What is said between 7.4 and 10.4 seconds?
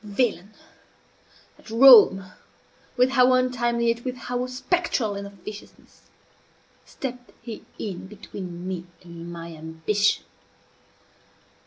he in between me and my ambition!